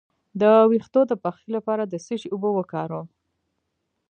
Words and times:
د 0.41 0.43
ویښتو 0.71 1.01
د 1.07 1.13
پخې 1.23 1.47
لپاره 1.55 1.83
د 1.87 1.93
څه 2.05 2.13
شي 2.21 2.27
اوبه 2.33 2.49
وکاروم؟ 2.53 3.07